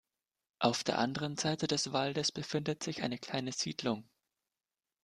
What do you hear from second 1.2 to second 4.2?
Seite des Waldes befindet sich eine kleine Siedlung.